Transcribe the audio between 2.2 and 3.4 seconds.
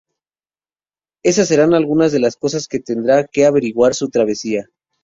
cosas que tendrá